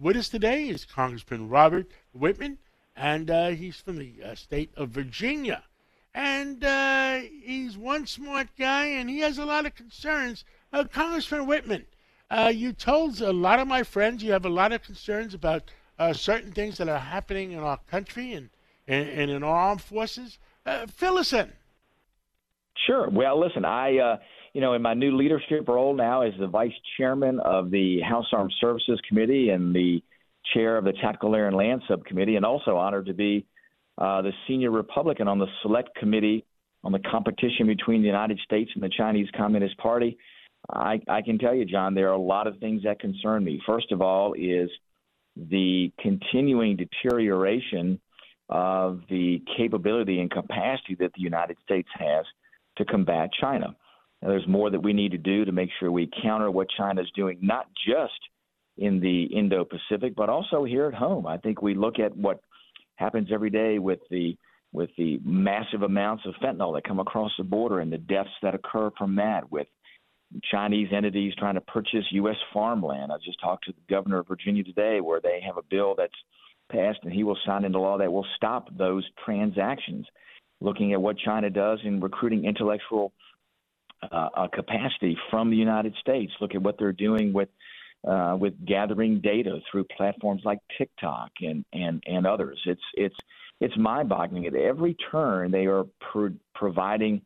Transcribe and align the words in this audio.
with 0.00 0.16
us 0.16 0.30
today 0.30 0.68
is 0.68 0.86
Congressman 0.86 1.48
Robert 1.48 1.86
Wittman, 2.18 2.56
and 2.96 3.30
uh, 3.30 3.48
he's 3.48 3.76
from 3.76 3.98
the 3.98 4.14
uh, 4.24 4.34
state 4.34 4.70
of 4.76 4.88
Virginia. 4.88 5.62
And 6.14 6.64
uh, 6.64 7.20
he's 7.42 7.76
one 7.76 8.06
smart 8.06 8.48
guy, 8.58 8.86
and 8.86 9.10
he 9.10 9.20
has 9.20 9.38
a 9.38 9.44
lot 9.44 9.66
of 9.66 9.74
concerns. 9.74 10.44
Uh, 10.72 10.84
Congressman 10.84 11.46
Wittman, 11.46 11.84
uh, 12.30 12.50
you 12.52 12.72
told 12.72 13.20
a 13.20 13.32
lot 13.32 13.60
of 13.60 13.68
my 13.68 13.82
friends 13.82 14.22
you 14.22 14.32
have 14.32 14.46
a 14.46 14.50
lot 14.50 14.72
of 14.72 14.82
concerns 14.82 15.34
about 15.34 15.70
uh, 15.98 16.14
certain 16.14 16.50
things 16.50 16.78
that 16.78 16.88
are 16.88 16.98
happening 16.98 17.52
in 17.52 17.58
our 17.58 17.78
country 17.90 18.32
and, 18.32 18.48
and, 18.88 19.08
and 19.08 19.30
in 19.30 19.42
our 19.42 19.54
armed 19.54 19.82
forces. 19.82 20.38
fill 20.88 21.18
us 21.18 21.32
in. 21.34 21.52
Sure. 22.86 23.08
Well, 23.10 23.38
listen, 23.38 23.66
I 23.66 24.18
you 24.52 24.60
know, 24.60 24.74
in 24.74 24.82
my 24.82 24.94
new 24.94 25.16
leadership 25.16 25.68
role 25.68 25.94
now 25.94 26.22
as 26.22 26.32
the 26.38 26.46
vice 26.46 26.72
chairman 26.96 27.40
of 27.40 27.70
the 27.70 28.00
House 28.00 28.26
Armed 28.32 28.52
Services 28.60 29.00
Committee 29.08 29.50
and 29.50 29.74
the 29.74 30.02
chair 30.54 30.76
of 30.76 30.84
the 30.84 30.92
Tactical 30.92 31.34
Air 31.34 31.46
and 31.46 31.56
Land 31.56 31.82
Subcommittee, 31.88 32.36
and 32.36 32.44
also 32.44 32.76
honored 32.76 33.06
to 33.06 33.14
be 33.14 33.46
uh, 33.98 34.22
the 34.22 34.32
senior 34.48 34.70
Republican 34.70 35.28
on 35.28 35.38
the 35.38 35.46
Select 35.62 35.94
Committee 35.96 36.44
on 36.82 36.92
the 36.92 36.98
competition 36.98 37.66
between 37.66 38.00
the 38.00 38.06
United 38.06 38.40
States 38.44 38.70
and 38.74 38.82
the 38.82 38.88
Chinese 38.88 39.28
Communist 39.36 39.76
Party. 39.78 40.16
I, 40.68 41.00
I 41.08 41.22
can 41.22 41.38
tell 41.38 41.54
you, 41.54 41.64
John, 41.64 41.94
there 41.94 42.08
are 42.08 42.14
a 42.14 42.18
lot 42.18 42.46
of 42.46 42.58
things 42.58 42.82
that 42.84 43.00
concern 43.00 43.44
me. 43.44 43.60
First 43.66 43.92
of 43.92 44.00
all, 44.00 44.34
is 44.34 44.70
the 45.36 45.92
continuing 46.00 46.76
deterioration 46.76 48.00
of 48.48 49.02
the 49.08 49.42
capability 49.56 50.20
and 50.20 50.30
capacity 50.30 50.96
that 50.98 51.12
the 51.14 51.20
United 51.22 51.56
States 51.62 51.88
has 51.98 52.24
to 52.76 52.84
combat 52.84 53.30
China. 53.40 53.76
There's 54.22 54.46
more 54.46 54.70
that 54.70 54.82
we 54.82 54.92
need 54.92 55.12
to 55.12 55.18
do 55.18 55.44
to 55.44 55.52
make 55.52 55.70
sure 55.78 55.90
we 55.90 56.10
counter 56.22 56.50
what 56.50 56.68
China's 56.76 57.10
doing, 57.14 57.38
not 57.40 57.66
just 57.86 58.18
in 58.76 59.00
the 59.00 59.24
Indo 59.24 59.64
Pacific, 59.64 60.14
but 60.14 60.28
also 60.28 60.64
here 60.64 60.86
at 60.86 60.94
home. 60.94 61.26
I 61.26 61.38
think 61.38 61.62
we 61.62 61.74
look 61.74 61.98
at 61.98 62.16
what 62.16 62.40
happens 62.96 63.28
every 63.32 63.50
day 63.50 63.78
with 63.78 64.00
the 64.10 64.36
with 64.72 64.90
the 64.96 65.18
massive 65.24 65.82
amounts 65.82 66.24
of 66.26 66.34
fentanyl 66.40 66.74
that 66.74 66.84
come 66.84 67.00
across 67.00 67.32
the 67.36 67.42
border 67.42 67.80
and 67.80 67.92
the 67.92 67.98
deaths 67.98 68.30
that 68.40 68.54
occur 68.54 68.88
from 68.96 69.16
that, 69.16 69.50
with 69.50 69.66
Chinese 70.48 70.88
entities 70.92 71.34
trying 71.36 71.54
to 71.54 71.60
purchase 71.62 72.04
U.S. 72.12 72.36
farmland. 72.52 73.10
I 73.10 73.16
just 73.24 73.40
talked 73.40 73.64
to 73.64 73.72
the 73.72 73.92
governor 73.92 74.20
of 74.20 74.28
Virginia 74.28 74.62
today, 74.62 75.00
where 75.00 75.20
they 75.20 75.40
have 75.44 75.56
a 75.56 75.62
bill 75.68 75.94
that's 75.96 76.12
passed 76.70 77.00
and 77.02 77.12
he 77.12 77.24
will 77.24 77.38
sign 77.44 77.64
into 77.64 77.80
law 77.80 77.98
that 77.98 78.12
will 78.12 78.26
stop 78.36 78.68
those 78.76 79.04
transactions. 79.24 80.06
Looking 80.60 80.92
at 80.92 81.02
what 81.02 81.18
China 81.18 81.50
does 81.50 81.80
in 81.84 82.00
recruiting 82.00 82.44
intellectual 82.44 83.12
uh, 84.02 84.46
capacity 84.52 85.16
from 85.30 85.50
the 85.50 85.56
United 85.56 85.94
States. 86.00 86.32
Look 86.40 86.54
at 86.54 86.62
what 86.62 86.76
they're 86.78 86.92
doing 86.92 87.32
with 87.32 87.48
uh, 88.06 88.36
with 88.40 88.54
gathering 88.64 89.20
data 89.20 89.58
through 89.70 89.84
platforms 89.96 90.42
like 90.44 90.58
TikTok 90.78 91.30
and 91.42 91.64
and 91.72 92.02
and 92.06 92.26
others. 92.26 92.58
It's 92.66 92.82
it's 92.94 93.16
it's 93.60 93.76
mind-boggling. 93.76 94.46
At 94.46 94.54
every 94.54 94.96
turn, 95.10 95.50
they 95.50 95.66
are 95.66 95.84
pro- 96.00 96.34
providing 96.54 97.20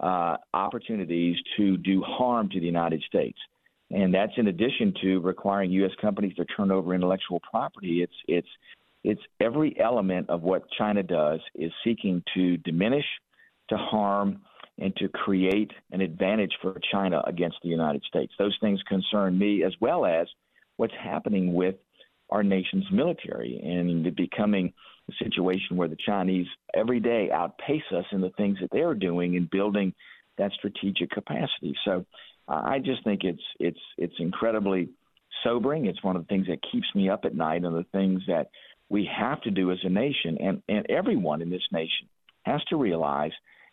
uh, 0.00 0.36
opportunities 0.52 1.36
to 1.56 1.78
do 1.78 2.02
harm 2.02 2.50
to 2.50 2.60
the 2.60 2.66
United 2.66 3.02
States, 3.06 3.38
and 3.90 4.12
that's 4.12 4.32
in 4.36 4.48
addition 4.48 4.92
to 5.02 5.20
requiring 5.20 5.70
U.S. 5.72 5.92
companies 6.00 6.34
to 6.36 6.44
turn 6.44 6.70
over 6.70 6.94
intellectual 6.94 7.40
property. 7.50 8.02
It's 8.02 8.12
it's 8.26 8.48
it's 9.04 9.22
every 9.40 9.78
element 9.80 10.28
of 10.28 10.42
what 10.42 10.64
China 10.76 11.02
does 11.02 11.40
is 11.54 11.72
seeking 11.84 12.22
to 12.34 12.58
diminish, 12.58 13.06
to 13.70 13.76
harm, 13.76 14.42
and 14.78 14.94
to 14.96 15.08
create 15.08 15.70
an 15.90 16.00
advantage 16.00 16.52
for 16.62 16.78
China 16.92 17.22
against 17.26 17.56
the 17.62 17.68
United 17.68 18.02
States. 18.04 18.32
Those 18.38 18.56
things 18.60 18.80
concern 18.88 19.38
me 19.38 19.64
as 19.64 19.72
well 19.80 20.06
as 20.06 20.26
what's 20.76 20.94
happening 21.02 21.52
with 21.52 21.76
our 22.30 22.42
nation's 22.42 22.86
military 22.92 23.58
and 23.62 24.14
becoming 24.14 24.72
a 25.08 25.24
situation 25.24 25.76
where 25.76 25.88
the 25.88 25.96
Chinese 26.04 26.46
every 26.74 27.00
day 27.00 27.30
outpace 27.30 27.82
us 27.96 28.04
in 28.12 28.20
the 28.20 28.30
things 28.36 28.58
that 28.60 28.70
they're 28.70 28.94
doing 28.94 29.34
in 29.34 29.48
building 29.50 29.94
that 30.36 30.52
strategic 30.52 31.10
capacity. 31.10 31.74
So 31.84 32.04
I 32.46 32.78
just 32.78 33.02
think 33.04 33.24
it's 33.24 33.42
it's 33.58 33.80
it's 33.96 34.14
incredibly 34.18 34.90
sobering. 35.42 35.86
It's 35.86 36.02
one 36.02 36.16
of 36.16 36.22
the 36.22 36.28
things 36.28 36.46
that 36.46 36.60
keeps 36.70 36.86
me 36.94 37.08
up 37.08 37.24
at 37.24 37.34
night 37.34 37.64
and 37.64 37.74
the 37.74 37.86
things 37.92 38.22
that 38.26 38.50
we 38.88 39.08
have 39.14 39.40
to 39.42 39.50
do 39.50 39.70
as 39.70 39.78
a 39.82 39.88
nation 39.88 40.38
and, 40.40 40.62
and 40.68 40.86
everyone 40.88 41.42
in 41.42 41.50
this 41.50 41.66
nation 41.70 42.08
has 42.44 42.62
to 42.64 42.76
realize 42.76 43.32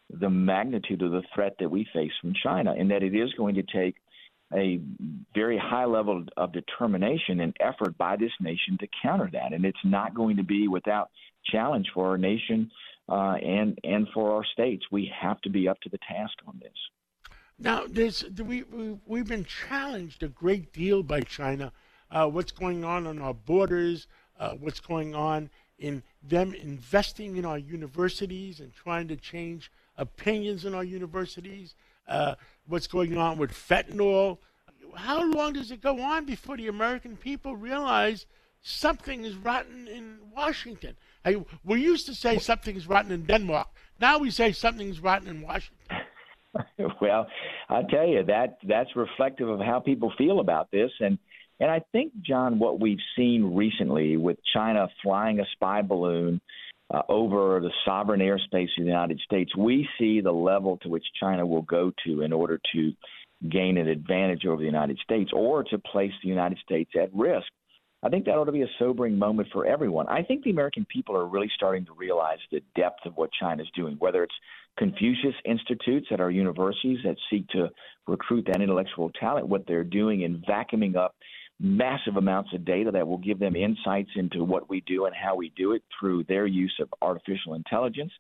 the 0.10 0.30
magnitude 0.30 1.02
of 1.02 1.12
the 1.12 1.24
threat 1.34 1.56
that 1.60 1.70
we 1.70 1.88
face 1.94 2.12
from 2.22 2.34
China, 2.44 2.74
and 2.78 2.92
that 2.92 3.04
it 3.04 3.16
is 3.16 3.34
going 3.34 3.56
to 3.56 3.64
take 3.64 3.96
a 4.54 4.80
very 5.34 5.58
high 5.58 5.86
level 5.86 6.24
of 6.38 6.54
determination 6.54 7.42
and 7.42 7.56
effort 7.60 7.98
by 7.98 8.16
this 8.16 8.32
nation 8.40 8.78
to 8.80 8.88
counter 9.02 9.30
that. 9.34 9.54
And 9.54 9.66
it's 9.66 9.78
not 9.84 10.14
going 10.14 10.38
to 10.38 10.44
be 10.44 10.68
without 10.68 11.10
challenge 11.52 11.88
for 11.94 12.10
our 12.10 12.18
nation 12.18 12.72
uh, 13.10 13.36
and 13.42 13.80
and 13.84 14.08
for 14.14 14.36
our 14.36 14.46
states. 14.46 14.86
We 14.92 15.12
have 15.20 15.42
to 15.42 15.50
be 15.50 15.68
up 15.68 15.80
to 15.82 15.90
the 15.90 16.00
task 16.00 16.34
on 16.48 16.60
this. 16.62 16.74
Now, 17.58 17.86
there's 17.90 18.24
we, 18.38 18.64
we 19.06 19.20
have 19.20 19.28
been 19.28 19.46
challenged 19.46 20.24
a 20.24 20.28
great 20.28 20.74
deal 20.74 21.04
by 21.04 21.22
China. 21.22 21.72
Uh, 22.12 22.28
what's 22.28 22.52
going 22.52 22.84
on 22.84 23.08
on 23.08 23.20
our 23.20 23.34
borders? 23.34 24.08
Uh, 24.40 24.52
what's 24.60 24.80
going 24.80 25.16
on 25.16 25.50
in 25.78 26.04
them 26.22 26.54
investing 26.54 27.38
in 27.38 27.46
our 27.46 27.58
universities 27.58 28.60
and 28.60 28.74
trying 28.74 29.08
to 29.08 29.16
change 29.16 29.72
opinions 29.98 30.66
in 30.66 30.74
our 30.74 30.84
universities, 30.84 31.76
uh, 32.08 32.36
what's 32.68 32.88
going 32.88 33.18
on 33.18 33.38
with 33.38 33.52
fentanyl. 33.52 34.38
How 34.96 35.24
long 35.24 35.54
does 35.54 35.72
it 35.72 35.82
go 35.82 36.00
on 36.02 36.26
before 36.26 36.58
the 36.58 36.68
American 36.68 37.18
people 37.18 37.56
realize 37.56 38.26
something 38.62 39.26
is 39.26 39.36
rotten 39.36 39.88
in 39.88 40.18
Washington? 40.36 40.96
I, 41.26 41.44
we 41.64 41.82
used 41.82 42.06
to 42.06 42.16
say 42.16 42.38
something 42.38 42.76
is 42.76 42.88
rotten 42.88 43.12
in 43.12 43.24
Denmark. 43.26 43.68
Now 44.00 44.20
we 44.20 44.30
say 44.32 44.52
something's 44.52 45.00
rotten 45.00 45.28
in 45.28 45.42
Washington. 45.42 45.98
well, 47.02 47.28
I 47.70 47.82
tell 47.90 48.08
you 48.08 48.24
that 48.26 48.60
that's 48.68 48.96
reflective 48.96 49.50
of 49.50 49.60
how 49.60 49.80
people 49.80 50.14
feel 50.18 50.40
about 50.40 50.72
this, 50.72 50.92
and 51.00 51.18
and 51.60 51.72
I 51.72 51.82
think 51.92 52.12
John, 52.22 52.60
what 52.60 52.80
we've 52.82 53.00
seen 53.16 53.56
recently 53.56 54.18
with 54.18 54.38
China 54.54 54.90
flying 55.02 55.40
a 55.40 55.46
spy 55.54 55.82
balloon 55.82 56.42
uh, 56.94 57.02
over 57.10 57.60
the 57.60 57.72
sovereign 57.84 58.20
airspace 58.20 58.70
of 58.78 58.84
the 58.84 58.86
United 58.86 59.20
States, 59.22 59.56
we 59.56 59.88
see 59.98 60.22
the 60.22 60.32
level 60.32 60.78
to 60.78 60.90
which 60.90 61.06
China 61.20 61.46
will 61.46 61.64
go 61.64 61.92
to 62.06 62.22
in 62.22 62.32
order 62.32 62.60
to 62.74 62.94
gain 63.50 63.78
an 63.78 63.88
advantage 63.88 64.46
over 64.46 64.58
the 64.58 64.66
United 64.66 64.98
States 65.00 65.32
or 65.34 65.64
to 65.64 65.78
place 65.80 66.12
the 66.22 66.30
United 66.30 66.58
States 66.60 66.92
at 67.00 67.14
risk. 67.14 67.48
I 68.04 68.10
think 68.10 68.26
that 68.26 68.38
ought 68.38 68.46
to 68.46 68.52
be 68.52 68.62
a 68.62 68.70
sobering 68.78 69.18
moment 69.18 69.50
for 69.52 69.66
everyone. 69.66 70.08
I 70.08 70.22
think 70.22 70.44
the 70.44 70.52
American 70.52 70.86
people 70.86 71.18
are 71.18 71.26
really 71.26 71.50
starting 71.56 71.86
to 71.86 71.94
realize 71.94 72.38
the 72.52 72.62
depth 72.76 73.06
of 73.06 73.18
what 73.18 73.32
China's 73.40 73.70
doing, 73.76 73.96
whether 73.98 74.24
it's 74.24 74.36
Confucius 74.78 75.34
Institutes 75.44 76.08
at 76.12 76.20
our 76.20 76.30
universities 76.30 77.00
that 77.04 77.16
seek 77.32 77.48
to 77.50 77.70
recruit 78.08 78.46
that 78.46 78.62
intellectual 78.62 79.10
talent, 79.20 79.48
what 79.48 79.66
they're 79.68 79.84
doing 79.84 80.22
in 80.22 80.44
vacuuming 80.48 80.96
up 80.96 81.16
massive 81.60 82.18
amounts 82.18 82.54
of 82.54 82.66
data 82.66 82.92
that 82.92 83.08
will 83.08 83.18
give 83.18 83.40
them 83.40 83.56
insights 83.56 84.10
into 84.16 84.44
what 84.44 84.70
we 84.70 84.82
do 84.82 85.06
and 85.06 85.16
how 85.16 85.36
we 85.36 85.52
do 85.56 85.72
it 85.72 85.84
through 85.98 86.24
their 86.26 86.46
use 86.46 86.74
of 86.82 86.94
artificial 87.02 87.54
intelligence. 87.54 88.12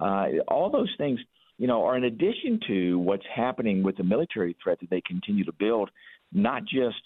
Uh, 0.00 0.26
all 0.48 0.70
those 0.70 0.92
things, 0.98 1.20
you 1.58 1.66
know, 1.66 1.84
are 1.84 1.96
in 1.96 2.04
addition 2.04 2.58
to 2.66 2.98
what's 2.98 3.26
happening 3.34 3.82
with 3.82 3.96
the 3.96 4.02
military 4.02 4.56
threat 4.62 4.78
that 4.80 4.90
they 4.90 5.02
continue 5.02 5.44
to 5.44 5.52
build, 5.52 5.90
not 6.32 6.62
just 6.64 7.00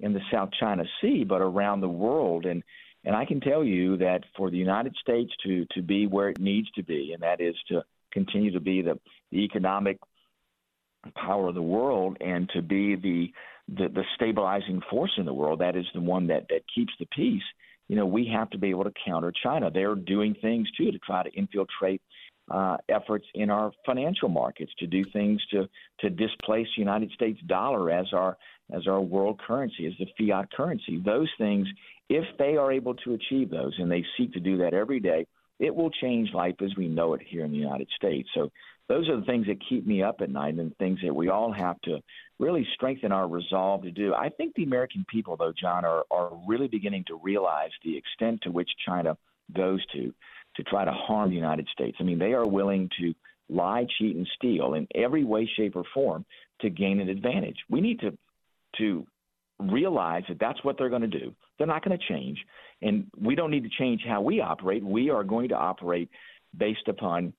in 0.00 0.12
the 0.12 0.20
South 0.30 0.50
China 0.58 0.84
Sea, 1.00 1.24
but 1.24 1.40
around 1.40 1.80
the 1.80 1.88
world. 1.88 2.44
And 2.44 2.62
and 3.04 3.16
I 3.16 3.24
can 3.24 3.40
tell 3.40 3.64
you 3.64 3.96
that 3.96 4.20
for 4.36 4.50
the 4.50 4.56
United 4.56 4.94
States 5.00 5.32
to 5.44 5.66
to 5.72 5.82
be 5.82 6.06
where 6.06 6.28
it 6.28 6.40
needs 6.40 6.70
to 6.72 6.82
be, 6.82 7.12
and 7.14 7.22
that 7.22 7.40
is 7.40 7.54
to 7.68 7.82
continue 8.12 8.52
to 8.52 8.60
be 8.60 8.82
the, 8.82 8.98
the 9.30 9.38
economic 9.38 9.98
power 11.16 11.48
of 11.48 11.54
the 11.54 11.62
world 11.62 12.16
and 12.20 12.48
to 12.50 12.62
be 12.62 12.94
the 12.94 13.32
the, 13.76 13.88
the 13.88 14.04
stabilizing 14.14 14.80
force 14.90 15.12
in 15.16 15.24
the 15.24 15.34
world, 15.34 15.60
that 15.60 15.76
is 15.76 15.86
the 15.94 16.00
one 16.00 16.26
that, 16.28 16.46
that 16.48 16.62
keeps 16.74 16.92
the 16.98 17.06
peace, 17.06 17.42
you 17.88 17.96
know, 17.96 18.06
we 18.06 18.26
have 18.32 18.48
to 18.50 18.58
be 18.58 18.70
able 18.70 18.84
to 18.84 18.92
counter 19.04 19.32
China. 19.42 19.70
They're 19.70 19.94
doing 19.94 20.34
things 20.40 20.70
too 20.76 20.92
to 20.92 20.98
try 20.98 21.22
to 21.22 21.30
infiltrate 21.30 22.00
uh, 22.50 22.76
efforts 22.88 23.26
in 23.34 23.50
our 23.50 23.72
financial 23.86 24.28
markets 24.28 24.72
to 24.78 24.86
do 24.86 25.04
things 25.12 25.40
to 25.52 25.68
to 26.00 26.10
displace 26.10 26.66
the 26.76 26.80
United 26.80 27.10
States 27.12 27.40
dollar 27.46 27.90
as 27.90 28.06
our 28.12 28.36
as 28.72 28.86
our 28.86 29.00
world 29.00 29.40
currency, 29.46 29.86
as 29.86 29.92
the 29.98 30.06
fiat 30.18 30.50
currency. 30.52 31.00
Those 31.04 31.28
things, 31.38 31.68
if 32.08 32.24
they 32.38 32.56
are 32.56 32.72
able 32.72 32.94
to 32.94 33.14
achieve 33.14 33.50
those, 33.50 33.74
and 33.78 33.90
they 33.90 34.04
seek 34.16 34.32
to 34.32 34.40
do 34.40 34.56
that 34.58 34.74
every 34.74 35.00
day, 35.00 35.26
it 35.62 35.72
will 35.72 35.90
change 35.90 36.34
life 36.34 36.56
as 36.60 36.74
we 36.76 36.88
know 36.88 37.14
it 37.14 37.20
here 37.24 37.44
in 37.44 37.52
the 37.52 37.56
United 37.56 37.88
States. 37.94 38.28
So 38.34 38.50
those 38.88 39.08
are 39.08 39.16
the 39.16 39.24
things 39.24 39.46
that 39.46 39.58
keep 39.68 39.86
me 39.86 40.02
up 40.02 40.16
at 40.20 40.28
night 40.28 40.54
and 40.54 40.76
things 40.76 40.98
that 41.04 41.14
we 41.14 41.28
all 41.28 41.52
have 41.52 41.80
to 41.82 42.00
really 42.40 42.66
strengthen 42.74 43.12
our 43.12 43.28
resolve 43.28 43.84
to 43.84 43.92
do. 43.92 44.12
I 44.12 44.28
think 44.28 44.56
the 44.56 44.64
American 44.64 45.06
people, 45.08 45.36
though, 45.36 45.52
John, 45.52 45.84
are, 45.84 46.02
are 46.10 46.32
really 46.48 46.66
beginning 46.66 47.04
to 47.06 47.14
realize 47.14 47.70
the 47.84 47.96
extent 47.96 48.40
to 48.42 48.50
which 48.50 48.68
China 48.84 49.16
goes 49.54 49.80
to 49.94 50.12
to 50.56 50.62
try 50.64 50.84
to 50.84 50.90
harm 50.90 51.30
the 51.30 51.36
United 51.36 51.68
States. 51.72 51.96
I 52.00 52.02
mean, 52.02 52.18
they 52.18 52.32
are 52.32 52.46
willing 52.46 52.90
to 53.00 53.14
lie, 53.48 53.86
cheat, 53.98 54.16
and 54.16 54.28
steal 54.34 54.74
in 54.74 54.88
every 54.96 55.22
way, 55.22 55.48
shape, 55.56 55.76
or 55.76 55.84
form 55.94 56.26
to 56.60 56.70
gain 56.70 57.00
an 57.00 57.08
advantage. 57.08 57.58
We 57.70 57.80
need 57.80 58.00
to 58.00 58.18
to 58.78 59.06
realize 59.60 60.24
that 60.28 60.40
that's 60.40 60.62
what 60.64 60.76
they're 60.76 60.88
going 60.88 61.08
to 61.08 61.18
do. 61.20 61.34
They're 61.62 61.68
not 61.68 61.84
going 61.84 61.96
to 61.96 62.04
change. 62.08 62.44
And 62.82 63.06
we 63.16 63.36
don't 63.36 63.52
need 63.52 63.62
to 63.62 63.70
change 63.78 64.02
how 64.04 64.20
we 64.20 64.40
operate. 64.40 64.82
We 64.82 65.10
are 65.10 65.22
going 65.22 65.50
to 65.50 65.54
operate 65.54 66.10
based 66.58 66.88
upon 66.88 67.32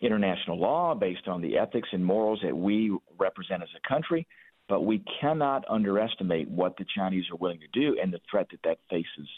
international 0.00 0.58
law, 0.58 0.94
based 0.94 1.28
on 1.28 1.42
the 1.42 1.58
ethics 1.58 1.90
and 1.92 2.02
morals 2.02 2.40
that 2.42 2.56
we 2.56 2.96
represent 3.18 3.62
as 3.62 3.68
a 3.76 3.86
country. 3.86 4.26
But 4.70 4.86
we 4.86 5.04
cannot 5.20 5.66
underestimate 5.68 6.48
what 6.48 6.78
the 6.78 6.86
Chinese 6.96 7.24
are 7.30 7.36
willing 7.36 7.60
to 7.60 7.68
do 7.78 7.98
and 8.00 8.10
the 8.10 8.20
threat 8.30 8.46
that 8.52 8.62
that 8.64 8.78
faces 8.88 9.28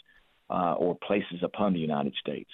uh, 0.49 0.75
or 0.75 0.95
places 0.95 1.43
upon 1.43 1.73
the 1.73 1.79
United 1.79 2.13
States. 2.15 2.49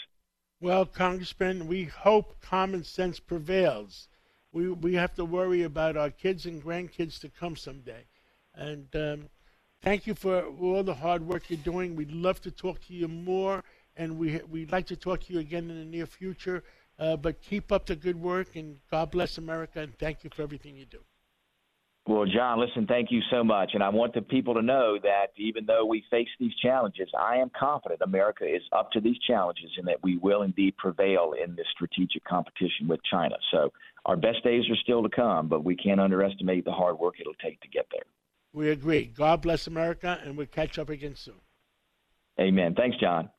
Well, 0.60 0.88
Congressman, 0.88 1.68
we 1.68 1.84
hope 1.84 2.42
common 2.42 2.84
sense 2.84 3.20
prevails. 3.20 4.08
We 4.52 4.72
we 4.72 4.96
have 4.96 5.14
to 5.14 5.26
worry 5.26 5.62
about 5.62 5.96
our 5.96 6.10
kids 6.10 6.48
and 6.48 6.64
grandkids 6.64 7.20
to 7.20 7.30
come 7.30 7.56
someday. 7.56 8.06
And 8.56 8.88
um, 8.96 9.30
thank 9.82 10.08
you 10.08 10.16
for 10.16 10.44
all 10.62 10.84
the 10.84 10.94
hard 10.94 11.26
work 11.26 11.50
you're 11.50 11.60
doing. 11.60 11.96
We'd 11.96 12.12
love 12.12 12.42
to 12.42 12.52
talk 12.52 12.80
to 12.88 12.94
you 12.94 13.08
more, 13.08 13.64
and 13.96 14.18
we 14.18 14.42
we'd 14.50 14.72
like 14.72 14.88
to 14.88 14.96
talk 14.96 15.22
to 15.26 15.34
you 15.34 15.40
again 15.40 15.70
in 15.70 15.78
the 15.80 15.86
near 15.86 16.06
future. 16.06 16.64
Uh, 17.00 17.16
but 17.16 17.42
keep 17.42 17.72
up 17.72 17.86
the 17.86 17.96
good 17.96 18.20
work, 18.20 18.56
and 18.56 18.80
God 18.90 19.12
bless 19.12 19.38
America, 19.38 19.82
and 19.82 19.96
thank 20.00 20.24
you 20.24 20.32
for 20.34 20.42
everything 20.42 20.76
you 20.76 20.86
do. 20.86 21.00
Well, 22.08 22.26
John, 22.26 22.58
listen, 22.58 22.88
thank 22.88 23.12
you 23.12 23.22
so 23.30 23.44
much. 23.44 23.72
And 23.74 23.84
I 23.84 23.90
want 23.90 24.14
the 24.14 24.22
people 24.22 24.54
to 24.54 24.62
know 24.62 24.98
that 25.04 25.28
even 25.36 25.66
though 25.66 25.86
we 25.86 26.06
face 26.10 26.30
these 26.40 26.56
challenges, 26.56 27.10
I 27.20 27.36
am 27.36 27.52
confident 27.58 28.02
America 28.02 28.46
is 28.46 28.62
up 28.72 28.92
to 28.94 29.02
these 29.02 29.18
challenges 29.28 29.72
and 29.78 29.86
that 29.90 30.02
we 30.02 30.16
will 30.18 30.44
indeed 30.44 30.78
prevail 30.78 31.34
in 31.34 31.58
this 31.58 31.66
strategic 31.74 32.24
competition 32.24 32.88
with 32.88 33.02
China. 33.12 33.36
So 33.52 33.74
our 34.06 34.16
best 34.16 34.42
days 34.46 34.64
are 34.70 34.78
still 34.78 35.04
to 35.04 35.10
come, 35.10 35.50
but 35.50 35.66
we 35.66 35.76
can't 35.76 36.00
underestimate 36.00 36.64
the 36.64 36.72
hard 36.72 36.98
work 36.98 37.16
it'll 37.20 37.34
take 37.44 37.60
to 37.60 37.68
get 37.68 37.88
there. 37.92 38.06
We 38.58 38.72
agree. 38.72 39.06
God 39.06 39.44
bless 39.44 39.68
America, 39.68 40.20
and 40.24 40.36
we'll 40.36 40.48
catch 40.48 40.80
up 40.80 40.90
again 40.90 41.14
soon. 41.16 41.40
Amen. 42.40 42.74
Thanks, 42.74 42.98
John. 42.98 43.30